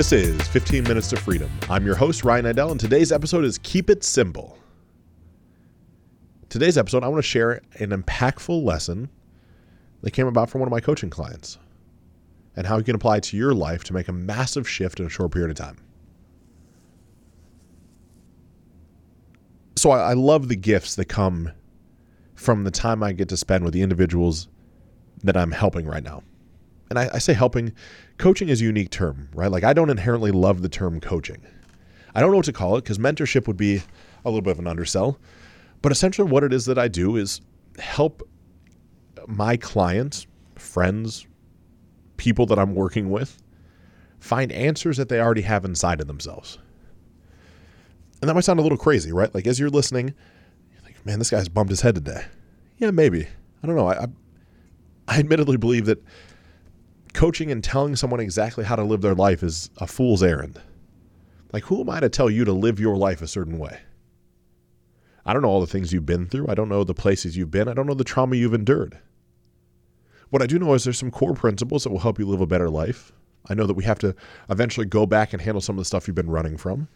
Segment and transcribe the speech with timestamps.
[0.00, 1.50] This is 15 Minutes to Freedom.
[1.68, 4.56] I'm your host, Ryan Idell, and today's episode is Keep It Simple.
[6.48, 9.10] Today's episode, I want to share an impactful lesson
[10.00, 11.58] that came about from one of my coaching clients
[12.56, 15.04] and how you can apply it to your life to make a massive shift in
[15.04, 15.76] a short period of time.
[19.76, 21.52] So I, I love the gifts that come
[22.36, 24.48] from the time I get to spend with the individuals
[25.24, 26.22] that I'm helping right now.
[26.90, 27.72] And I, I say helping,
[28.18, 29.50] coaching is a unique term, right?
[29.50, 31.40] Like I don't inherently love the term coaching.
[32.14, 34.58] I don't know what to call it because mentorship would be a little bit of
[34.58, 35.18] an undersell.
[35.82, 37.40] But essentially, what it is that I do is
[37.78, 38.28] help
[39.26, 40.26] my clients,
[40.56, 41.26] friends,
[42.16, 43.40] people that I'm working with
[44.18, 46.58] find answers that they already have inside of themselves.
[48.20, 49.34] And that might sound a little crazy, right?
[49.34, 50.12] Like as you're listening,
[50.72, 52.24] you're like, man, this guy's bumped his head today.
[52.76, 53.26] Yeah, maybe.
[53.62, 53.86] I don't know.
[53.86, 54.06] I, I,
[55.08, 56.04] I admittedly believe that
[57.12, 60.60] coaching and telling someone exactly how to live their life is a fool's errand.
[61.52, 63.80] Like, who am I to tell you to live your life a certain way?
[65.26, 66.46] I don't know all the things you've been through.
[66.48, 67.68] I don't know the places you've been.
[67.68, 68.98] I don't know the trauma you've endured.
[70.30, 72.46] What I do know is there's some core principles that will help you live a
[72.46, 73.12] better life.
[73.48, 74.14] I know that we have to
[74.48, 76.88] eventually go back and handle some of the stuff you've been running from.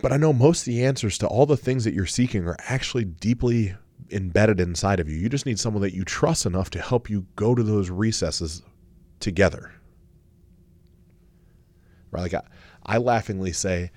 [0.00, 2.56] But I know most of the answers to all the things that you're seeking are
[2.60, 3.74] actually deeply
[4.10, 5.16] embedded inside of you.
[5.16, 8.62] You just need someone that you trust enough to help you go to those recesses
[9.20, 9.72] together.
[12.10, 12.32] Right?
[12.32, 12.42] Like I,
[12.84, 13.90] I laughingly say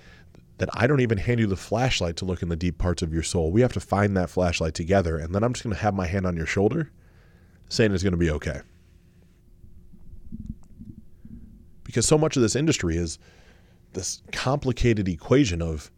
[0.57, 3.13] that I don't even hand you the flashlight to look in the deep parts of
[3.13, 3.51] your soul.
[3.51, 6.07] We have to find that flashlight together, and then I'm just going to have my
[6.07, 6.91] hand on your shoulder
[7.69, 8.61] saying it's going to be okay.
[11.83, 13.19] Because so much of this industry is
[13.93, 15.91] this complicated equation of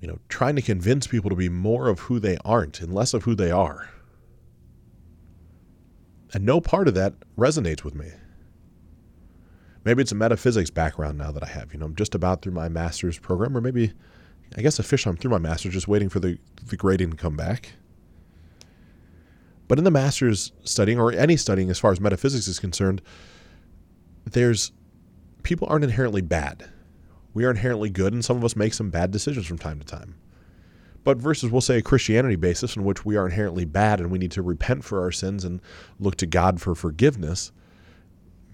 [0.00, 3.14] you know, trying to convince people to be more of who they aren't and less
[3.14, 3.88] of who they are.
[6.32, 8.10] And no part of that resonates with me.
[9.84, 11.72] Maybe it's a metaphysics background now that I have.
[11.72, 13.92] You know, I'm just about through my master's program, or maybe,
[14.56, 17.36] I guess, officially I'm through my master's, just waiting for the, the grading to come
[17.36, 17.72] back.
[19.68, 23.00] But in the master's studying, or any studying as far as metaphysics is concerned,
[24.24, 24.72] there's
[25.44, 26.68] people aren't inherently bad
[27.36, 29.84] we are inherently good, and some of us make some bad decisions from time to
[29.84, 30.14] time.
[31.04, 34.18] But versus, we'll say, a Christianity basis in which we are inherently bad and we
[34.18, 35.60] need to repent for our sins and
[36.00, 37.52] look to God for forgiveness,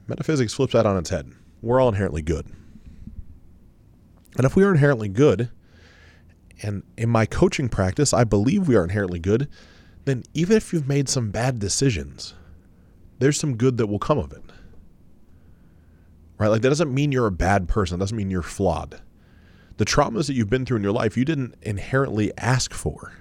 [0.09, 1.31] metaphysics flips that on its head.
[1.61, 2.49] We're all inherently good.
[4.37, 5.53] And if we are inherently good,
[6.61, 9.49] and in my coaching practice, I believe we are inherently good,
[10.07, 12.35] then even if you've made some bad decisions,
[13.21, 14.43] there's some good that will come of it
[16.43, 16.49] right?
[16.49, 17.97] Like that doesn't mean you're a bad person.
[17.97, 19.01] It doesn't mean you're flawed.
[19.77, 23.13] The traumas that you've been through in your life, you didn't inherently ask for.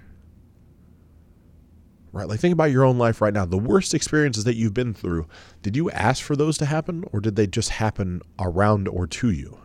[2.12, 2.28] Right?
[2.28, 3.46] Like think about your own life right now.
[3.46, 5.28] The worst experiences that you've been through,
[5.62, 9.30] did you ask for those to happen or did they just happen around or to
[9.30, 9.60] you?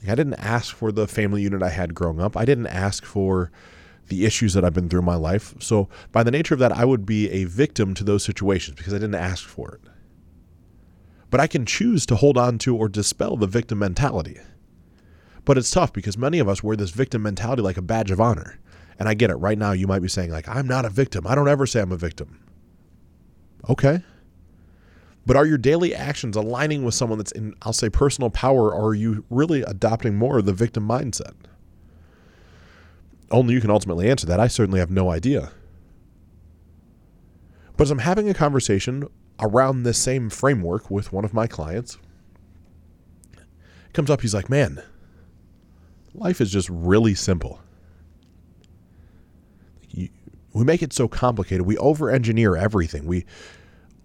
[0.00, 2.36] Like I didn't ask for the family unit I had growing up.
[2.36, 3.50] I didn't ask for
[4.08, 5.54] the issues that I've been through in my life.
[5.60, 8.94] So, by the nature of that, I would be a victim to those situations because
[8.94, 9.90] I didn't ask for it.
[11.30, 14.38] But I can choose to hold on to or dispel the victim mentality.
[15.44, 18.20] But it's tough because many of us wear this victim mentality like a badge of
[18.20, 18.58] honor.
[18.98, 19.36] And I get it.
[19.36, 21.26] Right now, you might be saying, like, I'm not a victim.
[21.26, 22.40] I don't ever say I'm a victim.
[23.68, 24.02] Okay.
[25.24, 28.88] But are your daily actions aligning with someone that's in, I'll say, personal power, or
[28.88, 31.34] are you really adopting more of the victim mindset?
[33.30, 34.40] Only you can ultimately answer that.
[34.40, 35.52] I certainly have no idea.
[37.76, 39.06] But as I'm having a conversation
[39.40, 41.98] around this same framework with one of my clients.
[43.92, 44.82] Comes up, he's like, Man,
[46.14, 47.60] life is just really simple.
[49.94, 51.66] we make it so complicated.
[51.66, 53.06] We over engineer everything.
[53.06, 53.24] We,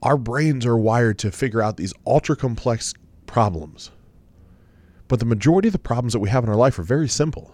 [0.01, 2.93] our brains are wired to figure out these ultra complex
[3.25, 3.91] problems.
[5.07, 7.52] But the majority of the problems that we have in our life are very simple.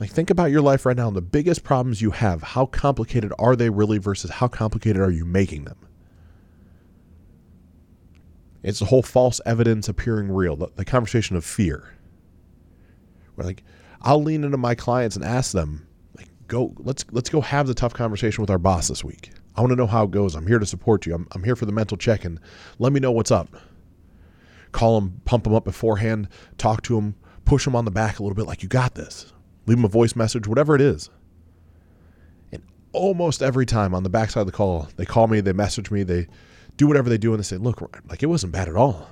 [0.00, 2.42] Like, think about your life right now and the biggest problems you have.
[2.42, 5.76] How complicated are they really versus how complicated are you making them?
[8.62, 11.94] It's the whole false evidence appearing real, the, the conversation of fear.
[13.34, 13.64] Where like,
[14.00, 15.86] I'll lean into my clients and ask them,
[16.16, 19.30] like, go, let's let's go have the tough conversation with our boss this week.
[19.56, 20.34] I want to know how it goes.
[20.34, 21.14] I'm here to support you.
[21.14, 22.40] I'm, I'm here for the mental check and
[22.78, 23.48] let me know what's up.
[24.70, 28.22] Call them, pump them up beforehand, talk to them, push them on the back a
[28.22, 29.32] little bit like you got this
[29.66, 31.10] leave them a voice message, whatever it is.
[32.52, 32.62] And
[32.92, 36.02] almost every time on the backside of the call, they call me, they message me,
[36.02, 36.26] they
[36.76, 39.08] do whatever they do, and they say, look, like it wasn't bad at all.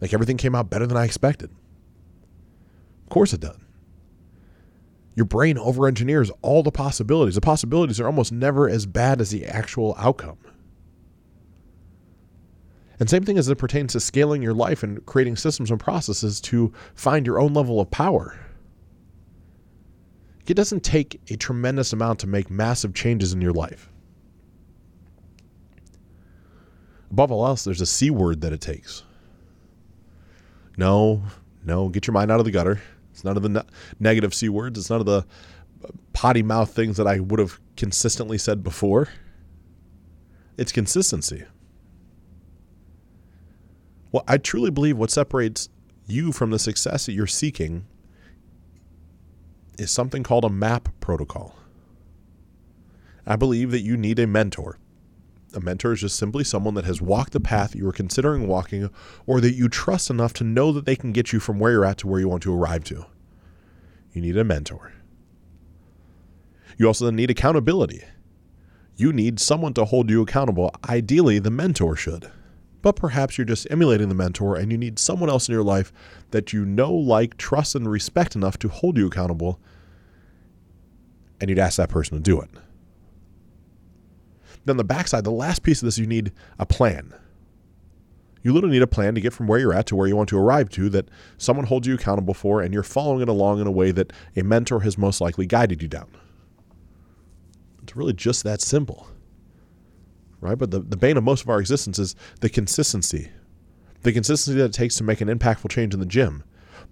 [0.00, 1.50] Like everything came out better than I expected.
[3.04, 3.58] Of course it does.
[5.14, 7.34] Your brain over engineers all the possibilities.
[7.34, 10.38] The possibilities are almost never as bad as the actual outcome.
[12.98, 16.40] And same thing as it pertains to scaling your life and creating systems and processes
[16.42, 18.38] to find your own level of power.
[20.50, 23.88] It doesn't take a tremendous amount to make massive changes in your life.
[27.12, 29.04] Above all else, there's a C word that it takes.
[30.76, 31.22] No,
[31.64, 32.80] no, get your mind out of the gutter.
[33.12, 33.62] It's none of the ne-
[34.00, 34.76] negative C words.
[34.76, 35.24] It's none of the
[36.14, 39.08] potty mouth things that I would have consistently said before.
[40.56, 41.44] It's consistency.
[44.10, 45.68] Well, I truly believe what separates
[46.08, 47.86] you from the success that you're seeking
[49.80, 51.56] is something called a MAP protocol.
[53.26, 54.78] I believe that you need a mentor.
[55.54, 58.90] A mentor is just simply someone that has walked the path you are considering walking
[59.26, 61.84] or that you trust enough to know that they can get you from where you're
[61.84, 63.06] at to where you want to arrive to.
[64.12, 64.92] You need a mentor.
[66.76, 68.04] You also then need accountability.
[68.96, 70.70] You need someone to hold you accountable.
[70.88, 72.30] Ideally, the mentor should.
[72.82, 75.92] But perhaps you're just emulating the mentor and you need someone else in your life
[76.30, 79.60] that you know, like, trust, and respect enough to hold you accountable.
[81.40, 82.48] And you'd ask that person to do it.
[84.64, 87.14] Then the backside, the last piece of this, you need a plan.
[88.42, 90.30] You literally need a plan to get from where you're at to where you want
[90.30, 93.66] to arrive to that someone holds you accountable for, and you're following it along in
[93.66, 96.08] a way that a mentor has most likely guided you down.
[97.82, 99.08] It's really just that simple.
[100.40, 100.56] Right?
[100.56, 103.30] But the, the bane of most of our existence is the consistency.
[104.02, 106.42] The consistency that it takes to make an impactful change in the gym.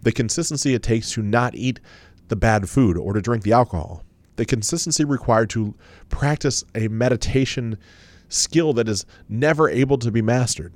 [0.03, 1.81] The consistency it takes to not eat
[2.29, 4.05] the bad food or to drink the alcohol
[4.39, 5.75] the consistency required to
[6.09, 7.77] practice a meditation
[8.29, 10.73] skill that is never able to be mastered.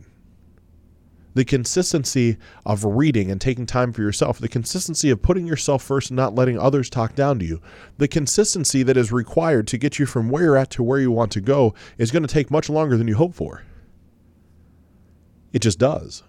[1.34, 2.36] The consistency
[2.66, 6.34] of reading and taking time for yourself, the consistency of putting yourself first and not
[6.34, 7.62] letting others talk down to you,
[7.96, 11.10] the consistency that is required to get you from where you're at to where you
[11.10, 13.62] want to go is going to take much longer than you hope for.
[15.52, 16.22] It just does.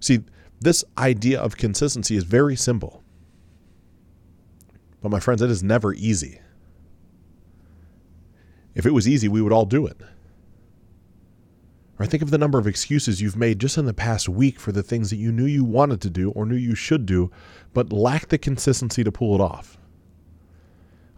[0.00, 0.20] See,
[0.60, 3.02] this idea of consistency is very simple.
[5.00, 6.40] But my friends, it is never easy.
[8.74, 10.00] If it was easy, we would all do it.
[11.98, 14.72] Or think of the number of excuses you've made just in the past week for
[14.72, 17.30] the things that you knew you wanted to do or knew you should do,
[17.74, 19.78] but lacked the consistency to pull it off.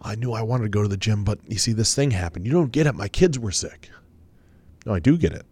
[0.02, 2.46] I knew I wanted to go to the gym, but you see, this thing happened.
[2.46, 2.94] You don't get it.
[2.94, 3.88] My kids were sick.
[4.84, 5.46] No, I do get it.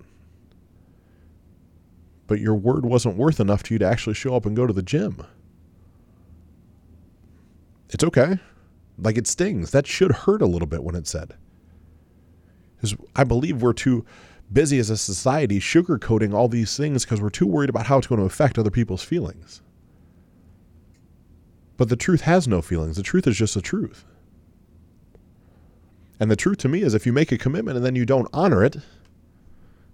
[2.26, 4.72] But your word wasn't worth enough to you to actually show up and go to
[4.72, 5.25] the gym.
[7.88, 8.38] It's okay.
[8.98, 9.70] Like it stings.
[9.70, 11.34] That should hurt a little bit when it's said.
[12.76, 14.04] Because I believe we're too
[14.52, 18.06] busy as a society sugarcoating all these things because we're too worried about how it's
[18.06, 19.62] going to affect other people's feelings.
[21.76, 22.96] But the truth has no feelings.
[22.96, 24.04] The truth is just the truth.
[26.20, 28.28] And the truth to me is if you make a commitment and then you don't
[28.32, 28.76] honor it,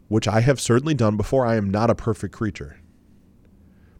[0.08, 2.78] which I have certainly done before, I am not a perfect creature.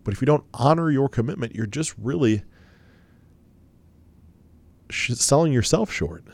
[0.05, 2.43] But if you don't honor your commitment, you're just really
[4.91, 6.25] selling yourself short.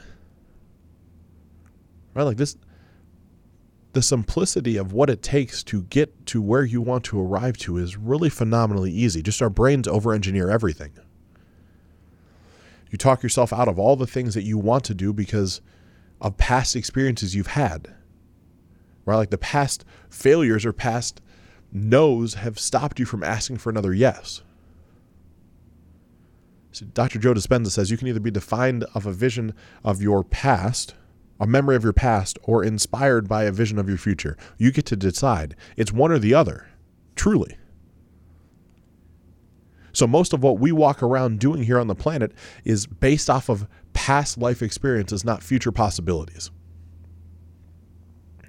[2.14, 2.22] Right?
[2.22, 2.56] Like this
[3.94, 7.78] the simplicity of what it takes to get to where you want to arrive to
[7.78, 9.22] is really phenomenally easy.
[9.22, 10.92] Just our brains over engineer everything.
[12.90, 15.60] You talk yourself out of all the things that you want to do because
[16.20, 17.94] of past experiences you've had.
[19.04, 19.16] Right?
[19.16, 21.20] Like the past failures or past
[21.72, 24.42] no's have stopped you from asking for another yes.
[26.70, 27.18] So Dr.
[27.18, 30.94] Joe Dispenza says you can either be defined of a vision of your past,
[31.40, 34.36] a memory of your past, or inspired by a vision of your future.
[34.58, 35.56] You get to decide.
[35.76, 36.68] It's one or the other,
[37.16, 37.56] truly.
[39.92, 42.32] So, most of what we walk around doing here on the planet
[42.64, 46.50] is based off of past life experiences, not future possibilities.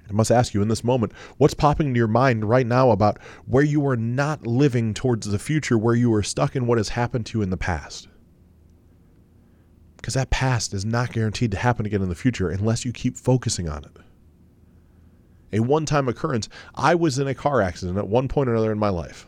[0.08, 3.18] I must ask you in this moment, what's popping into your mind right now about
[3.46, 6.90] where you are not living towards the future, where you are stuck in what has
[6.90, 8.08] happened to you in the past?
[10.06, 13.16] Because that past is not guaranteed to happen again in the future unless you keep
[13.16, 13.96] focusing on it.
[15.52, 18.70] A one time occurrence, I was in a car accident at one point or another
[18.70, 19.26] in my life.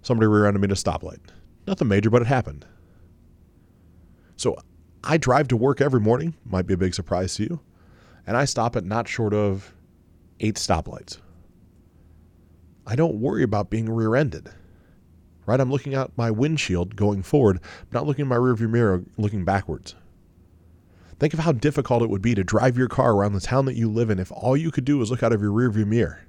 [0.00, 1.18] Somebody rear ended me at a stoplight.
[1.66, 2.64] Nothing major, but it happened.
[4.36, 4.56] So
[5.04, 7.60] I drive to work every morning, might be a big surprise to you,
[8.26, 9.74] and I stop at not short of
[10.40, 11.18] eight stoplights.
[12.86, 14.48] I don't worry about being rear ended
[15.46, 15.60] right?
[15.60, 17.60] I'm looking out my windshield going forward,
[17.92, 19.94] not looking in my rearview mirror looking backwards.
[21.18, 23.76] Think of how difficult it would be to drive your car around the town that
[23.76, 26.22] you live in if all you could do was look out of your rearview mirror.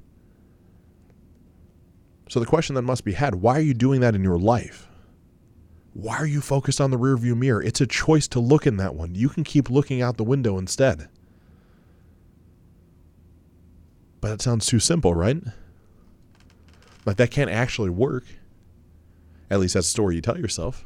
[2.30, 4.88] So the question then must be had why are you doing that in your life?
[5.94, 7.62] Why are you focused on the rearview mirror?
[7.62, 9.16] It's a choice to look in that one.
[9.16, 11.10] You can keep looking out the window instead.
[14.22, 15.42] But it sounds too simple, right?
[17.06, 18.24] Like that can't actually work.
[19.52, 20.86] At least that's the story you tell yourself.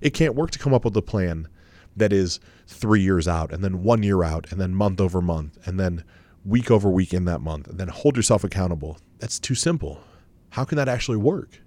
[0.00, 1.48] It can't work to come up with a plan
[1.94, 5.58] that is three years out, and then one year out, and then month over month,
[5.66, 6.02] and then
[6.46, 8.98] week over week in that month, and then hold yourself accountable.
[9.18, 10.00] That's too simple.
[10.50, 11.60] How can that actually work?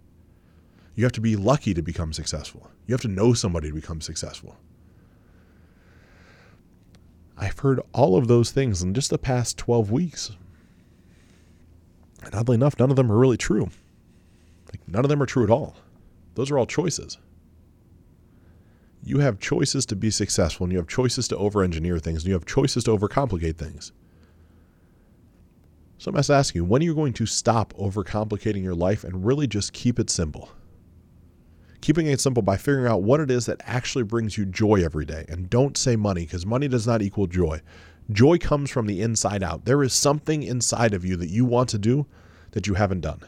[0.95, 2.71] You have to be lucky to become successful.
[2.87, 4.57] You have to know somebody to become successful.
[7.37, 10.31] I've heard all of those things in just the past 12 weeks.
[12.23, 13.69] And oddly enough, none of them are really true.
[14.71, 15.75] Like, none of them are true at all.
[16.37, 17.17] Those are all choices.
[19.03, 22.27] You have choices to be successful, and you have choices to over engineer things, and
[22.27, 23.91] you have choices to overcomplicate things.
[25.97, 29.25] So I must ask you, when are you going to stop overcomplicating your life and
[29.25, 30.51] really just keep it simple?
[31.81, 35.05] Keeping it simple by figuring out what it is that actually brings you joy every
[35.05, 35.25] day.
[35.27, 37.63] And don't say money, because money does not equal joy.
[38.11, 39.65] Joy comes from the inside out.
[39.65, 42.05] There is something inside of you that you want to do
[42.51, 43.21] that you haven't done.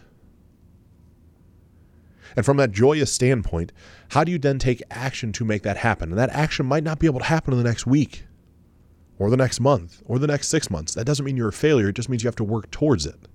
[2.35, 3.71] And from that joyous standpoint,
[4.09, 6.09] how do you then take action to make that happen?
[6.09, 8.25] And that action might not be able to happen in the next week
[9.17, 10.93] or the next month or the next six months.
[10.93, 13.27] That doesn't mean you're a failure, it just means you have to work towards it.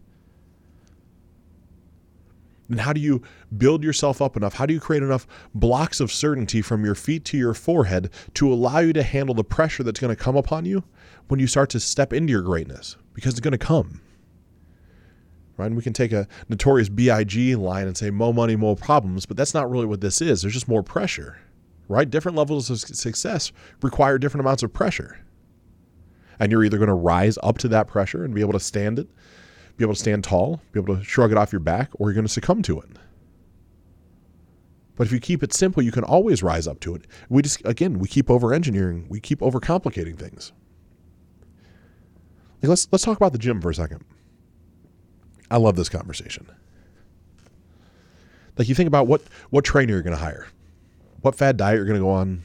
[2.71, 3.23] And how do you
[3.57, 4.55] build yourself up enough?
[4.55, 8.51] How do you create enough blocks of certainty from your feet to your forehead to
[8.51, 10.83] allow you to handle the pressure that's going to come upon you
[11.29, 12.97] when you start to step into your greatness?
[13.13, 14.01] Because it's going to come
[15.57, 15.67] right?
[15.67, 19.37] And we can take a notorious BIG line and say more money, more problems, but
[19.37, 20.43] that's not really what this is.
[20.43, 21.39] There's just more pressure,
[21.89, 22.09] right?
[22.09, 25.19] Different levels of success require different amounts of pressure.
[26.39, 28.99] And you're either going to rise up to that pressure and be able to stand
[28.99, 29.09] it,
[29.77, 32.15] be able to stand tall, be able to shrug it off your back, or you're
[32.15, 32.89] going to succumb to it.
[34.97, 37.07] But if you keep it simple, you can always rise up to it.
[37.29, 40.53] We just, again, we keep over engineering, we keep overcomplicating things.
[42.63, 44.05] Let's let's talk about the gym for a second.
[45.51, 46.47] I love this conversation.
[48.57, 50.47] Like you think about what what trainer you're going to hire,
[51.23, 52.43] what fad diet you're going to go on,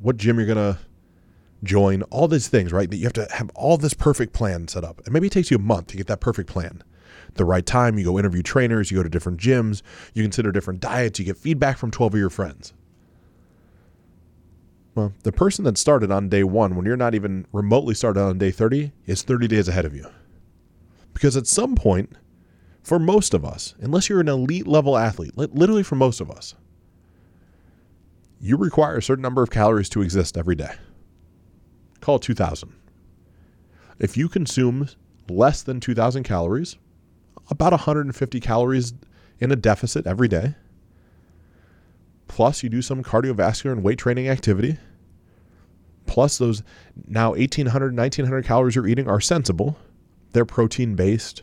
[0.00, 0.78] what gym you're going to
[1.62, 2.88] join, all these things, right?
[2.88, 5.00] That you have to have all this perfect plan set up.
[5.04, 6.82] And maybe it takes you a month to get that perfect plan.
[7.34, 9.82] The right time, you go interview trainers, you go to different gyms,
[10.14, 12.72] you consider different diets, you get feedback from 12 of your friends.
[14.94, 18.38] Well, the person that started on day one, when you're not even remotely started on
[18.38, 20.06] day 30, is 30 days ahead of you.
[21.14, 22.12] Because at some point,
[22.82, 26.54] for most of us, unless you're an elite level athlete, literally for most of us,
[28.40, 30.72] you require a certain number of calories to exist every day.
[32.00, 32.72] Call it 2,000.
[33.98, 34.88] If you consume
[35.28, 36.76] less than 2,000 calories,
[37.50, 38.94] about 150 calories
[39.38, 40.54] in a deficit every day,
[42.28, 44.78] plus you do some cardiovascular and weight training activity,
[46.06, 46.62] plus those
[47.06, 49.76] now 1,800, 1,900 calories you're eating are sensible,
[50.32, 51.42] they're protein based,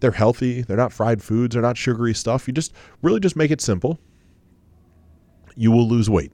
[0.00, 0.62] they're healthy.
[0.62, 1.54] They're not fried foods.
[1.54, 2.48] They're not sugary stuff.
[2.48, 4.00] You just really just make it simple.
[5.54, 6.32] You will lose weight.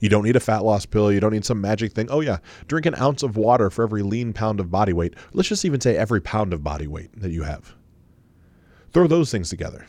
[0.00, 1.12] You don't need a fat loss pill.
[1.12, 2.08] You don't need some magic thing.
[2.10, 5.14] Oh, yeah, drink an ounce of water for every lean pound of body weight.
[5.32, 7.76] Let's just even say every pound of body weight that you have.
[8.92, 9.86] Throw those things together.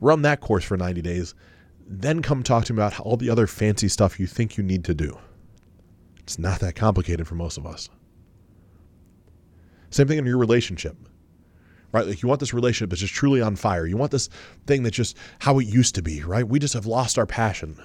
[0.00, 1.34] Run that course for 90 days.
[1.86, 4.84] Then come talk to me about all the other fancy stuff you think you need
[4.84, 5.18] to do.
[6.20, 7.90] It's not that complicated for most of us.
[9.90, 10.96] Same thing in your relationship
[11.94, 12.08] right?
[12.08, 13.86] Like you want this relationship that's just truly on fire.
[13.86, 14.28] You want this
[14.66, 16.46] thing that's just how it used to be, right?
[16.46, 17.80] We just have lost our passion.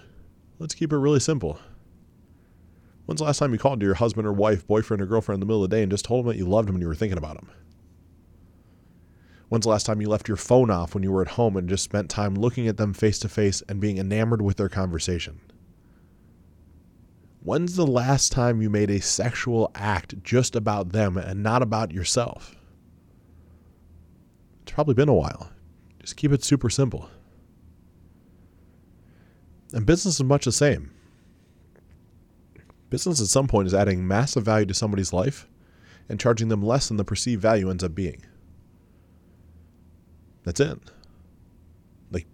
[0.58, 1.60] Let's keep it really simple.
[3.06, 5.40] When's the last time you called to your husband or wife, boyfriend or girlfriend in
[5.42, 6.88] the middle of the day and just told them that you loved them and you
[6.88, 7.52] were thinking about them?
[9.48, 11.70] When's the last time you left your phone off when you were at home and
[11.70, 15.40] just spent time looking at them face to face and being enamored with their conversation?
[17.42, 21.92] When's the last time you made a sexual act just about them and not about
[21.92, 22.59] yourself?
[24.70, 25.50] It's probably been a while.
[26.00, 27.10] Just keep it super simple.
[29.74, 30.92] And business is much the same.
[32.92, 35.48] Business at some point is adding massive value to somebody's life
[36.08, 38.24] and charging them less than the perceived value ends up being.
[40.44, 40.78] That's it.
[42.12, 42.28] Like,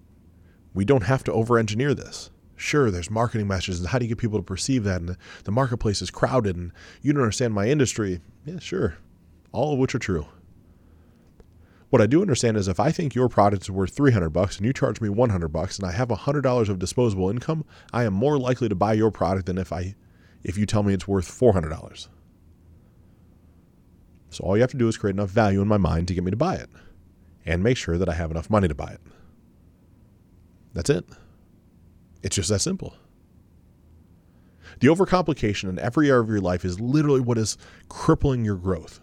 [0.74, 2.32] we don't have to over engineer this.
[2.58, 5.00] Sure, there's marketing messages and how do you get people to perceive that?
[5.00, 5.16] And
[5.46, 8.20] the marketplace is crowded and you don't understand my industry.
[8.44, 8.98] Yeah, sure.
[9.54, 10.28] All of which are true.
[11.90, 14.66] What I do understand is if I think your product is worth 300 bucks and
[14.66, 17.64] you charge me 100 bucks and I have $100 of disposable income,
[17.94, 19.96] I am more likely to buy your product than if I
[20.44, 22.08] if you tell me it's worth $400.
[24.30, 26.24] So all you have to do is create enough value in my mind to get
[26.24, 26.70] me to buy it
[27.46, 29.02] and make sure that I have enough money to buy it.
[30.74, 31.06] That's it.
[32.22, 32.96] It's just that simple.
[34.80, 39.00] The overcomplication in every area of your life is literally what is crippling your growth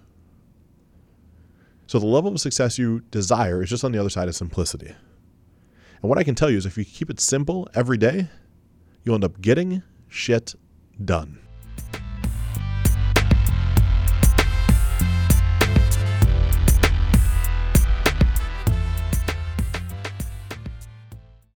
[1.92, 4.86] So the level of success you desire is just on the other side of simplicity.
[4.86, 8.28] And what I can tell you is if you keep it simple every day,
[9.04, 10.54] you'll end up getting shit
[11.04, 11.41] done.